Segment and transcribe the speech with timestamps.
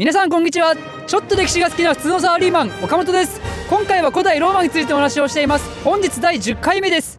[0.00, 0.74] 皆さんこんにちは。
[1.06, 3.38] ちょっと歴史が好きな普通のサラリーマン岡本です。
[3.68, 5.84] 今回は古代ローマについてお話をしています。
[5.84, 7.09] 本日第10回目です。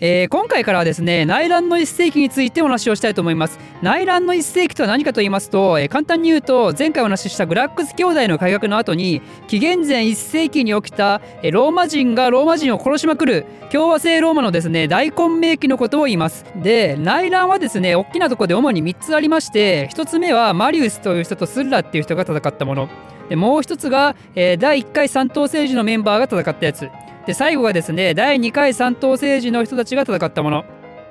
[0.00, 3.58] えー、今回からはですね内乱の1世紀についてお話をしたいと思います。
[3.82, 16.44] 内乱の1世紀とは何かと言いますと、えー、簡単に言うと前回お話ししたグラックス兄弟の改革の後に紀元前1世紀に起きた、えー、ローマ人がローマ人を殺しまくる共和制ローマのですね大混迷期のことを言います。
[16.56, 22.88] で内乱はですね大きなところで主に3つありまして1つ目はマリウスという人とスッラっていう人が戦ったもの。
[23.28, 26.88] でもう1つが、え、第1回三等政治のメンバーが戦ったやつ。
[27.30, 30.64] で最後がですね第2回三等政治の人たちが戦ったもの。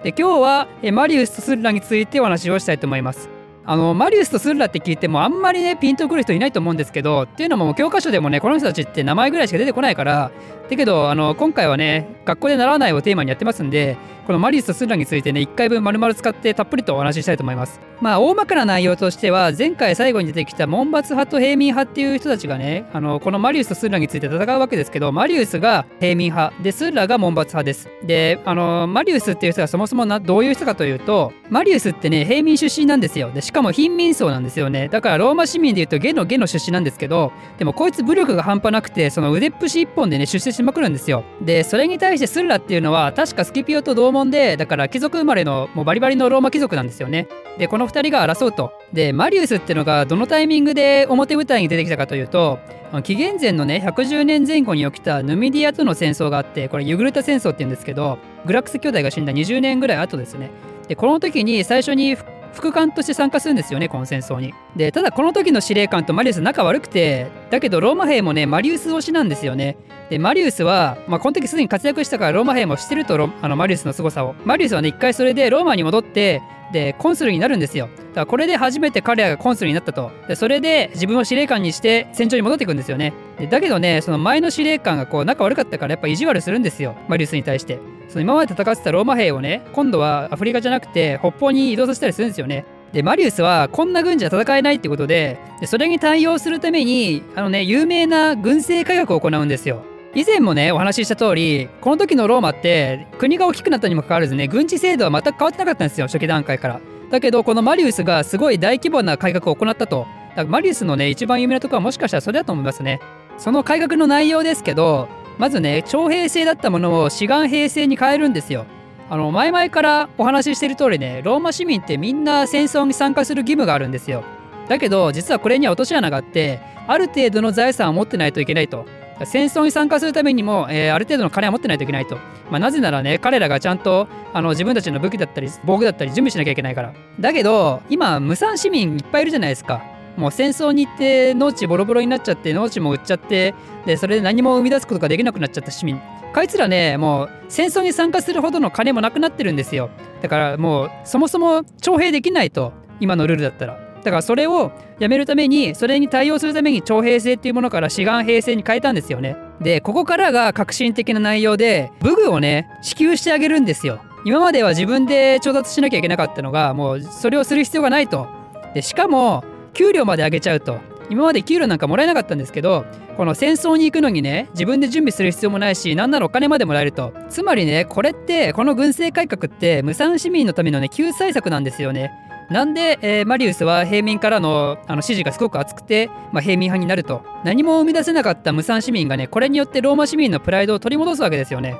[0.04, 3.30] で今日はマリウスとスッラについてお話をしたいと思います。
[3.66, 10.32] あのマリウスとスッラって聞いてもあんまりねピンとくる人いないと思うんですけどっていうのも教科書でもねこの人たちって名前ぐらいしか出てこないから
[10.70, 13.98] だけどあの今回はね学校で習わないをテーマにやってますんで
[14.30, 17.80] このマリウスとスッラについてね1回分丸々使ってたっぷりとお話ししたいと思います。
[18.00, 27.90] まあ大まかな内容としては前回最後に出てきた門閥派と平民派っていう人たちがねあのこのマリウスとスッラについて戦うわけですけどマリウスが平民派でスッラが門閥派です。
[28.04, 33.32] であのマリウスっていう人がそもそもなどういう人かというとマリウスってね平民出身なんですよ。
[33.32, 34.90] でしかも貧民層なんですよね。
[34.90, 41.24] だからローマ市民でいうとゲのゲの出身なんですけどでもこいつ武力が半端なくてその腕っぷし一本でね出世ししまくるんですよ。
[41.42, 47.28] でそれに対してスッラっていうのは確かスキピオと同門でだから貴族生まれのもうバリバリのローマ貴族なんですよね。
[47.58, 48.74] でこの2人が争うと。
[48.92, 52.60] でマリウスっていうのがどのタイミングで表舞台に出てきたかというと
[53.04, 60.50] 紀元前のね110年前後に起きたヌミディアとの戦争があってこれユグルタ戦争っていうんですけどグラックス兄弟が死んだ20年ぐらい後ですね。
[60.88, 62.18] でこの時に最初に
[62.54, 64.54] 副官として参加するんですよねこの戦争に。
[64.76, 69.78] でただこの時の司令官とマリウス仲悪くてだけどローマ兵もねマリウス推しなんですよね。
[70.10, 74.36] でマリウスは、まあ、この時すでに活躍したからローマ兵も知ってるとあのマリウスの凄さを。
[74.46, 76.42] マリウスはね一回それでローマに戻って
[76.72, 77.90] でコンスルになるんですよ。
[78.10, 80.12] だからこれで初めて彼らがコンスルになったと。
[80.28, 83.14] でそれで自分を司令官にして戦場に戻っていくんですよね。
[83.38, 87.80] でだけどねその前の司令官がこう仲悪かったからやっぱ意地悪するんですよマリウスに対して。
[88.10, 92.66] その今まで戦ってたローマ兵をね今度はアフリカじゃなくて北方に移動させたりするんですよね。
[92.92, 99.84] でマリウスはこんな軍じゃ戦えないってことででそれに対応するためにあのね有名な軍政改革を行うんですよ。
[100.16, 106.82] 以前もねお話しした通りこの時のローマって国が大きくなったにもかかわらずね軍事制度は全く変わってなかったんですよ初期段階から。
[107.12, 110.08] だけどこのマリウスがすごい大規模な改革を行ったと。
[110.30, 113.00] だからマリウスのね一番有名なところはもしかしたらそれだと思いますね。
[113.38, 118.66] その改革の内容ですけどまずね徴兵制だったものを志願兵制に変えるんですよ。
[119.12, 124.24] あの前々からお話ししてる通りねローマ市民ってみんな戦争に参加する義務があるんですよ
[124.68, 128.86] だけど実はこれには落とし穴があってある程度の財産を持ってないといけないと
[129.26, 132.18] 戦争に参加するためにも、えー、ある程度の金は持ってないといけないと、
[132.50, 136.94] まあ、なぜならね彼らがちゃんとあの自分たちの武器だったり防具だったり準備しなきゃいけないから。
[137.20, 139.84] だけど今無産市民いっぱいいるじゃないですか。
[140.18, 143.54] もう戦争に行って農地ボロボロになっちゃって農地も売っちゃって
[143.86, 146.00] でそれで何も生み出すことができなくなっちゃった市民。
[146.34, 149.90] あいつらねもう戦争に参加するほどの金もなくなってるんですよ。
[150.22, 152.74] だからもうそもそも徴兵できないと。
[153.02, 153.89] 今のルールだったら。
[154.10, 159.38] だからそれをやめるためにそれに対応するために徴兵制っていうものから志願兵制に変えたんですよね。
[159.62, 164.00] でここからが革新的な内容で武具をね支給してあげるんですよ。
[164.26, 168.28] 今までは自分で調達しなきゃいけなかったのがもうそれをする必要がないと。
[168.74, 169.44] でしかも
[169.74, 170.80] 給料まで上げちゃうと。
[171.12, 172.86] 今まで給料なんかもらえなかったんですけど
[173.18, 177.14] この戦争に行くのにね自分で準備する必要もないし何ならお金までもらえると。
[177.30, 182.12] つまりねこれってこの軍政改革って無産市民のためのね救済策なんですよね。
[182.50, 191.76] なんで、えー、マリウスは平民からのあの支持がすごく厚くて、まあ、平民派になると何も生み出せなかった無産市民がねこれによってローマ市民のプライドを取り戻すわけですよね。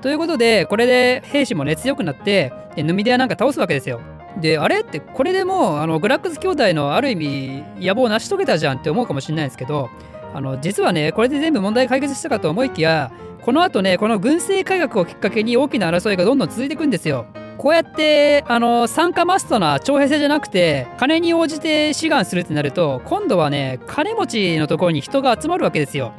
[0.00, 4.00] ということでこれで兵士もね強くなってヌミデアなんか倒すわけですよ。
[4.40, 4.80] であれ？
[4.80, 9.90] ってこれでもうあのグラックス兄弟のある意味野望を成し遂げたじゃんって思うかもしれないんですけど
[10.34, 13.12] あの実はねこれで全部問題解決したかと思いきや
[13.42, 17.26] この後ねこの軍政改革をきっかけに大きな争いがどんどん続いていくんですよ。
[17.62, 26.12] こうやってあの参加マストな徴兵制じゃなくて金に応じて志願するってなると今度はね金持ちのところに人が集まるわけですよ。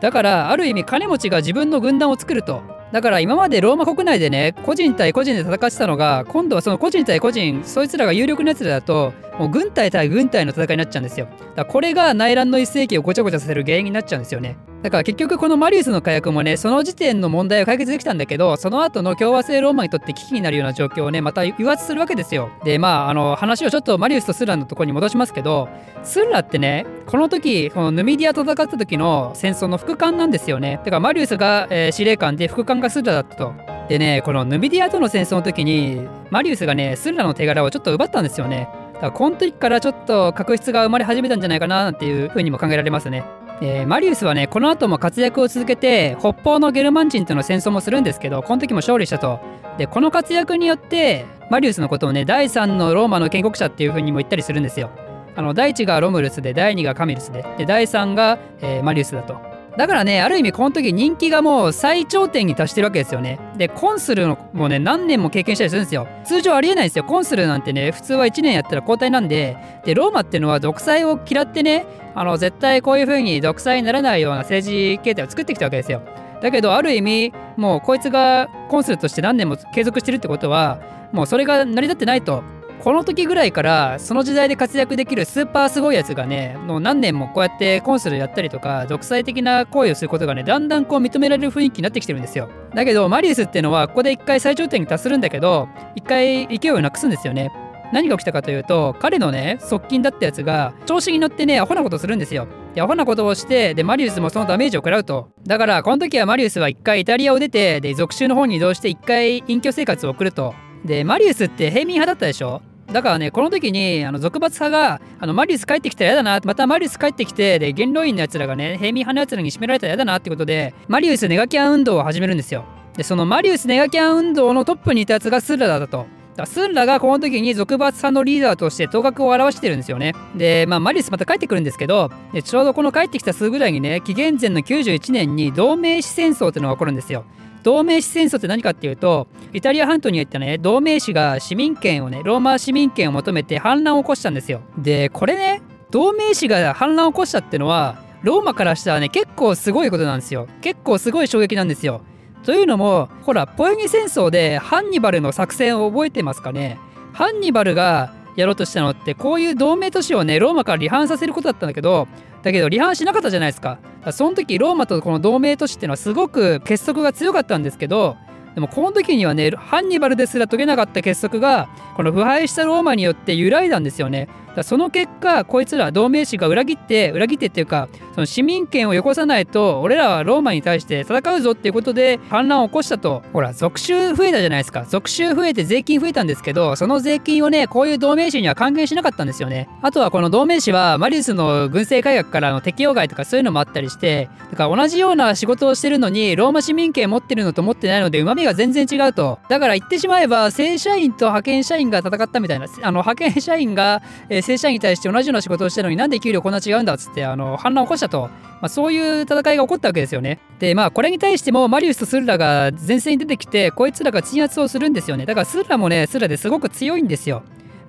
[0.00, 2.62] だからある意味金持ちが自分の軍団を作ると。
[2.90, 11.26] だから今までローマ国内でね個人対個人で戦ってたのが今度はその個人対個人そいつらが有力なやつらだともう軍隊対軍隊の戦いになっちゃうんですよ。
[11.26, 14.56] だからこれが内乱の一世紀をごちゃごちゃさせる原因になっちゃうんですよね。
[14.82, 22.50] だから結局このマリウスの改革もねその時点の問題を解決できたんだけどその後の共和制ローマにとって危機になるような状況をねまた誘発するわけですよ。
[22.64, 25.68] でまああの話をちょっとマリウスとスラのとこに戻しますけど
[26.04, 30.76] スラってねこの時このヌミディアと戦った時の戦争の副官なんですよね。
[30.78, 33.52] だからマリウスが、えー、司令官で副官がスラだったと。
[33.88, 38.68] でねこのヌミディアとの戦争の時にマリウスがねスラの手柄をちょっと奪ったんですよね。
[38.94, 43.24] だからこの時からちょっと確執が生まれ始めたんじゃないかなっていうふうにも考えられますね。
[43.60, 49.40] えー、マリウスはねこの後も活躍を続けて北方のゲルマン人との戦争もするんですけどこの時も勝利したと。
[49.78, 54.90] でこの活躍によってマリウスのことをね第3のローマの建国者っていう風にも言ったりするんですよ。
[55.36, 59.47] あの第1がロムルスで第2がカミルスでで第3が、えー、マリウスだと。
[59.78, 63.38] だからねある意味この時人気がもう最頂点に達してるわけですよね。
[63.56, 66.08] でコンスルもね何年も経験したりするんですよ。
[66.24, 67.04] 通常ありえないんですよ。
[67.04, 69.56] コンスルなんてね普通は1年やったら交代なんで。
[69.84, 71.86] でローマっていうのは独裁を嫌ってね
[72.16, 76.02] あの絶対こういう風に独裁にならないような政治形態を作ってきたわけですよ。
[76.42, 80.80] だけどある意味もうこいつがコンスルとして何年も継続してるってことは
[81.12, 82.42] もうそれが成り立ってないと。
[82.82, 92.48] この時ぐらいからその時代で活躍できるスーパーすごいやつがねもう何年もこうやってコンスルやったりとか独裁的な行為をすることがねだんだんこう認められる雰囲気になってきてるんですよ。
[92.74, 97.50] だけどマリウスっていうのはここで一回最頂点に達するんだけど一回勢いをなくすんですよね。
[97.92, 102.46] 何が起きたかというと彼のね側近だったやつが調子に乗ってねアホなことするんですよ。
[102.74, 105.30] でアホなことをしてでマリウスもそのダメージを食らうと。
[105.46, 110.54] だからこの時はマリウスは一回イタリアを出てで属州の方に移動して一回隠居生活を送ると。
[110.84, 112.62] でマリウスって平民派だったでしょ？
[112.92, 122.64] だからねこの時にあの俗罰派があのマリウス帰ってきたら嫌だなまたマリウス帰ってきてで元老院のやつらがね平民派のやつらに締められたら嫌だなってことでマリウスネガキャン運動を始めるんですよ
[122.96, 126.06] でそのマリウスネガキャン運動のトップにいたやつがスッラだと
[126.38, 130.14] だスンラがこの時に俗罰派のリーダーとして頭角を現してるんですよね。
[130.36, 137.24] で、まあ、マリウスまた帰ってくるんですけど、でちょうどこの帰ってきたすぐぐらいにね、紀元前の91年に同盟史戦争っていうのが起こるんですよ。
[137.62, 144.60] 同盟史戦争って何かっていうとイタリア半島に行ったね同盟史が市民権をねローマ市民権を求めて反乱を起こしたんですよ。
[144.78, 150.48] でこれね同盟史が反乱を起こしたってのはローマからしたらね結構すごいことなんですよ。
[150.60, 152.02] 結構すごい衝撃なんですよ。
[152.44, 156.78] というのもほらポエニ戦争でハンニバルの作戦を覚えてますかね？
[157.12, 162.06] ハンニバルがやろうとしたのってこういう同盟都市をねローマから離反させることだったんだけど
[162.42, 163.78] だけど離反しなかったじゃないですか。
[164.12, 168.16] その時ローマとこの同盟都市っていうのはすごく結束が強かったんですけど
[168.54, 174.28] でもこの時にはねハンニバルですら解けなかった結束がこの腐敗したローマによって揺らいだんですよね。
[174.58, 183.22] だその結果こいつら同盟士が裏切って裏切ってっていうかその市民権をよこさないと俺らはローマに対して戦うぞっていうことで反乱を起こしたと。
[183.32, 184.84] ほら属州増えたじゃないですか。
[184.84, 189.68] 属州増えて税金増えたんですけどその税金をねこういう同盟士には還元しなかったんですよね。
[189.82, 199.38] あとはこの同盟士はマリウスの軍政改革からの適用外とかそういうのもあったりしてだから同じような仕事をしてるのにローマ市民権持ってるのと持ってないので旨味が全然違うと。
[199.48, 210.40] だから言ってしまえば正社員と派遣社員が戦ったみたいなあの派遣社員が、えー、正社員に対して同じような仕事をしてるのになんで給料こんな違うんだっつってあの反乱を起こしたと、まあ、そういう戦いが起こったわけですよね。
[210.58, 215.26] でまあこれに対してもマリウスとスルラが前線に出てきてこいつらが鎮圧をするんですよね。
[215.26, 217.42] だからスルラもねスルラですごく強いんですよ。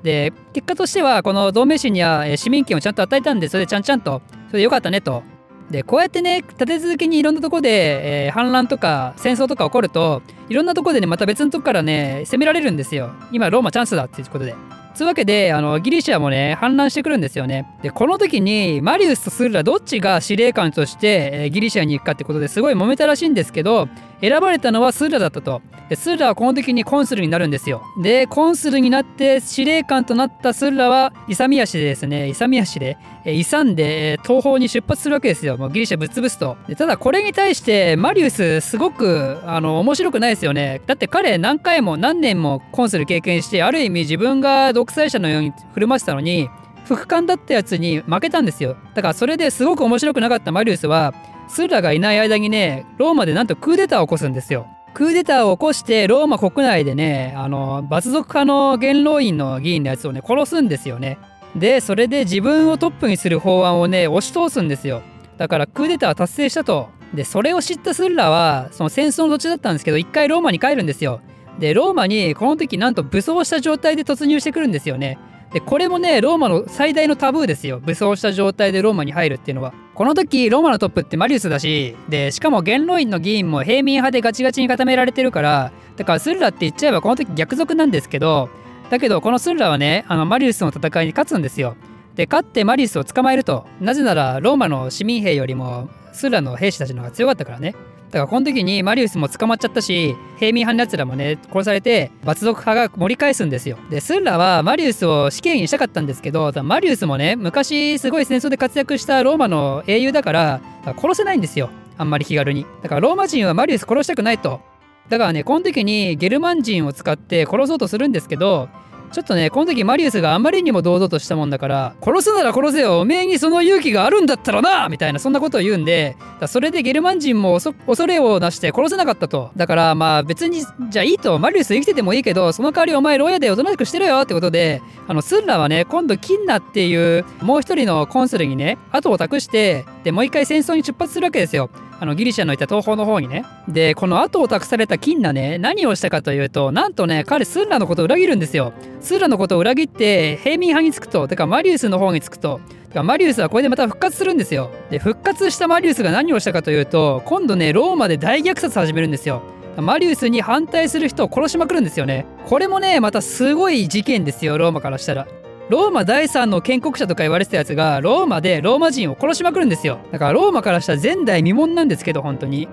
[0.04, 5.24] で結果としてはこの同盟心には市民権をちゃんと与えたんでそれでちゃんちゃんとそれでよかったねと。
[5.70, 13.12] でこうやってね立て続けにいろんなとこで、えー、反乱とか戦争とか起こるといろんなとこでねまた別のとこからね攻められるんですよ。
[13.32, 14.56] 今ローマチャンスだっていうことで。
[14.94, 17.66] つうわけであのギリシアもね反乱してくるんですよね。
[17.82, 23.88] でこの時にマリウスとスルラどっちが司令官として、えー、ギリシアに行くかってことですごい揉めたらしいんですけど
[24.22, 25.62] 選ばれたのはスーラだったと。
[25.90, 27.82] でスーラはこの時にコンスルになるんですよ。
[28.02, 35.58] で、コンスルになって司令官となったスーラは勇み足でですね、勇み足で、え勇んで、え東方に出発するわけですよ。
[35.58, 36.58] もうギリシャぶっ潰すと。
[36.68, 40.82] でただこれに対してマリウスすごくあの面白くないですよね。
[40.86, 46.50] だって彼何回も何年もコンスル経験してある意味自分が独裁者のように振る舞ってたのに
[46.86, 48.78] 副官だったやつに負けたんですよ。
[48.96, 51.14] だからそれですごく面白くなかったマリウスは
[51.50, 54.68] スーラがいない間にね、ローマでなんとクーデターを起こすんですよ。
[54.94, 61.18] クーデターを起こしてローマ国内でね、あの、罰族派の元老院の議員のやつをね、殺すんですよね。
[61.56, 65.02] で、それで自分をトップにする法案をね、押し通すんですよ。
[65.38, 66.90] だからクーデターは達成したと。
[67.14, 71.22] で、それを知ったスーラは、その戦争の途中だったんですけど、一回ローマに帰るんですよ。
[71.60, 75.18] で、ローマにこの時なんと武装した状態で突入してくるんですよね。
[75.54, 77.80] でこれもねローマの最大のタブーですよ。
[77.80, 79.74] 武装した状態でローマに入るっていうのは。
[79.96, 88.50] この時ローマのトップってマリウスだしでしかも元老院の議員も平民派でガチガチに固められてるからだからスルラって言っちゃえばこの時逆賊なんですけど
[88.90, 91.76] だけどこのスルラはねあのマリウスの戦いに勝つんですよ。
[92.16, 93.66] で勝ってマリウスを捕まえると。
[93.82, 97.76] なぜならローマの市民兵よりもスルラの兵士たちの方が強かったからね。
[98.10, 103.78] だからこの時にマリウスも捕まっちゃったし平民派のやつらもね殺されて罰族派が盛り返すんですよ。
[103.90, 110.62] でスンラはマリウスを死刑にしたかったんですけどマリウスもね昔すごい戦争で活躍したローマの英雄だから
[110.98, 111.70] 殺せないんですよ。
[111.98, 112.66] あんまり気軽に。
[112.82, 114.62] だからローマ人はマリウス殺したくないと。
[115.10, 118.70] だからねこの時にゲルマン人を使って殺そうとするんですけど
[119.12, 126.16] ちょっとねこの時マリウスがあまりにも堂々としたもんだから殺すなら殺せよおめえにその勇気があるんだったらなみたいなそんなことを言うんで
[126.48, 129.52] それでゲルマン人も恐れを出して殺せなかったと。
[129.56, 131.38] だからまあ別にじゃあいいと。
[131.40, 141.70] マリウス生きててもいいけどその代わりお前牢屋でおとなしくしてろよってことであのスンラはね今度キンナっていうもう一人のコンスルにね後を託してでもう一回戦争に出発するわけですよ。
[142.00, 143.46] あのギリシャのいた東方の方にね。
[143.68, 148.74] でこの後を託されたキンナね何をしたかというとなんとね彼スンラのことを裏切るんですよ。
[149.02, 152.62] スンラのことを裏切って平民派につくとてかマリウスの方につくと。
[153.04, 154.72] マリウスはこれでまた復活するんですよ。
[154.90, 159.44] で復活したマリウスが何をしたかというと今度ねローマで大虐殺始めるんですよ。
[159.78, 162.26] マリウスに反対する人を殺しまくるんですよね。
[162.48, 165.28] これもねまたすごい事件ですよローマからしたら。
[165.70, 170.00] ローマ第3の建国者とか言われてたやつがローマでローマ人を殺しまくるんですよ。
[170.12, 172.68] だからローマからしたら前代未聞なんですけど本当に。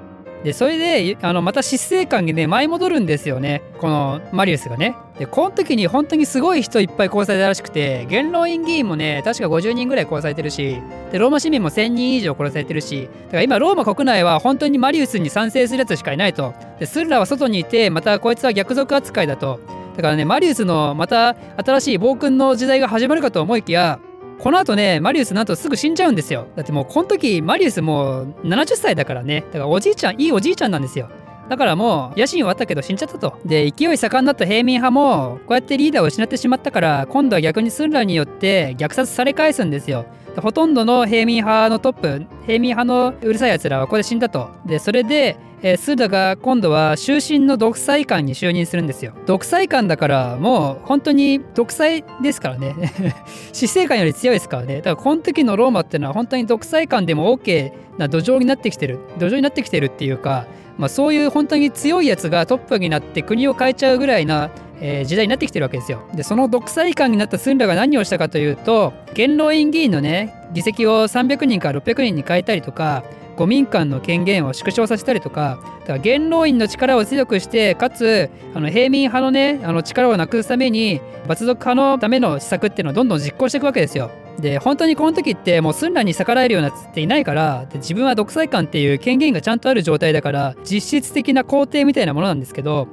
[0.45, 3.61] でそれであのまた執政官にね舞い戻るんですよね。
[3.81, 4.95] このマリウスがね。
[5.19, 10.81] でこの時に本当にすごい人いっぱい殺されたらしくて元老院議員もね確か50人ぐらい殺されてるし
[11.13, 16.55] でローマ市民も1000人以上殺されてるしだから今ローマ国内は本当にマリウスに賛成するやつしかいないと。
[16.79, 19.61] でスルラは外にいてまたこいつは逆賊扱いだと。
[19.97, 23.99] だからねマリウスのまた新しい暴君の時代が始まるかと思いきや
[24.39, 31.09] この後ねマリウスなんとすぐ死んじゃうんですよだってもうこの時マリウスもう70歳だからねだからおじいちゃんいいおじいちゃんなんですよ
[31.49, 33.39] だからもう野心はあったけど死んじゃったと。
[33.45, 40.07] で勢い盛んだった平民派もこうやってリーダーを失ってしまったから今度は逆にスンラによって虐殺され返すんですよ。
[40.43, 44.51] ほとんどの平民派のトップ平民派のうるさいやつらはここで死んだと。
[44.67, 49.15] でそれでえー、スーダが今度は終身の独裁官に就任するんですよ。
[49.27, 52.75] 独裁官だからもう本当に独裁ですからね。
[53.53, 54.77] 死生観より強いですからね。
[54.77, 59.01] だからこの時のローマっていうのは本当に独裁官でも OK な土壌になってきてる。
[59.19, 66.03] 土壌になってきてるっていうか、まあ、そういう本当に強いやつがトップになって国を変えちゃうぐらいなえー、時代になってきてるわけですよ。
[66.15, 73.05] でその独裁官になったスンラが何をしたかというと元老院議員のね議席を300人から600人に変えたりとか
[73.37, 84.11] 五民間の権限を縮小させたりとかだから元老院の力を強くしてかつあの平民派のねあの力をなくすために罰族派のための施策っていうのをどんどん実行していくわけですよ。
[84.39, 92.87] で本当にこの時ってもうスンラに逆らえるようなつっていないから自分は独裁官っていう権限がちゃんとある状態だから実質的な皇帝みたいなものなんですけど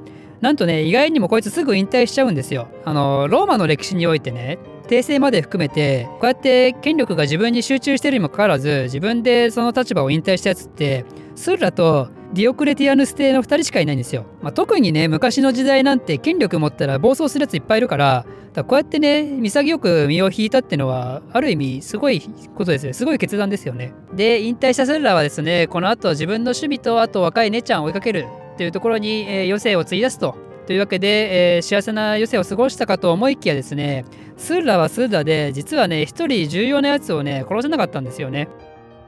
[0.43, 2.67] なんとね意外にもこいつすぐ引退しちゃうんですよ。
[2.83, 4.59] あのローマの歴史においてね
[4.89, 14.25] 訂正まで含めてこうやって権力が自分に集中してるにもかかわらず自分でその立場を引退したやつってスーラとディオクレティアヌス帝の2人しかいないんですよ。
[14.41, 22.19] まあ、特にね昔の時代なんて権力持ったら暴走するやついっぱいいるからだこうやってね潔く身を引いたってのはある意味すごい
[22.57, 23.93] ことですよすごい決断ですよね。
[24.13, 34.05] で引退したスーラはですねこの後自分の趣味とあと若い姉ちゃんを追いかけるっていうところに、えー、余生を費やすとというわけで、えー、幸せな余生を過ごしたかと思いきやですね、
[34.37, 38.47] スーラはスーラで、実はね、一人重要なやつをね、殺せなかったんですよね。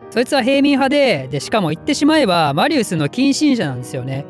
[0.10, 4.25] そいつは平民派で、で、しかも言ってしまえば、マリウスの近親者なんですよね。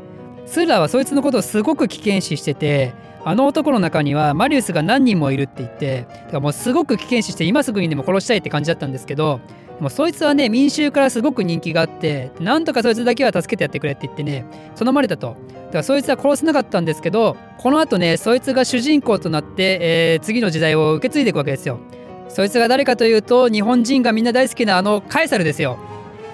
[0.45, 2.93] スーラはそいつのことをすごく危険視してて、
[3.23, 9.39] あの男の中にはマリウスが何人もいるって言って、だからもうすごく危険視して今すぐにでも殺したいって感じだったんですけど、
[9.79, 15.35] もうそいつはね民衆からすごく人気があってなんとかそいつだけは助けてやってくれって言ってね頼まれたと。
[15.65, 21.79] だからそいつは殺せなかったんですけどこのあとねそいつが主人公となって、えー、次の時代を受け継いでいくわけですよ。
[22.29, 25.77] そいつが誰かというと日本人がみんな大好きなあのカエサルですよ。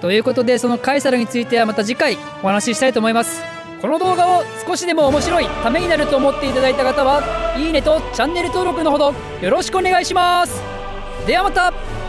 [0.02, 3.42] ということでそのカエサルについてはまた次回お話ししたいと思います。
[3.82, 10.62] この動画を少しでも面白いためになると思っていただいた方はいいねとチャンネル登録のほどよろしくお願いします。
[11.26, 12.01] ではまた。